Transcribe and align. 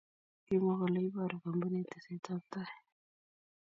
Kimwa 0.45 0.73
kole 0.79 0.99
iboru 1.07 1.35
kampuniit 1.43 1.87
teseetab 1.91 2.41
tai. 2.51 2.71